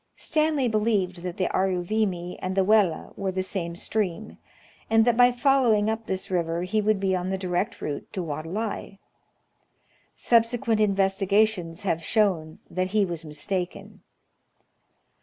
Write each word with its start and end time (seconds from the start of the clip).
Stanley 0.15 0.67
believed 0.67 1.17
that 1.21 1.37
the 1.37 1.47
Aruvimi 1.53 2.35
and 2.41 2.57
the 2.57 2.63
Welle 2.63 3.13
were 3.15 3.31
the 3.31 3.43
same 3.43 3.75
stream, 3.75 4.39
and 4.89 5.05
that 5.05 5.15
by 5.15 5.31
following 5.31 5.91
up 5.91 6.07
this 6.07 6.31
river 6.31 6.63
he 6.63 6.81
would 6.81 6.99
be 6.99 7.15
on 7.15 7.29
the 7.29 7.37
direct 7.37 7.79
route 7.81 8.11
to 8.13 8.23
Wadelai. 8.23 8.97
Subsequent 10.15 10.79
investigations 10.81 11.81
have 11.83 12.03
shown 12.03 12.57
that 12.67 12.87
he 12.87 13.05
was 13.05 13.23
mistaken. 13.23 14.01